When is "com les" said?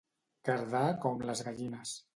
1.05-1.47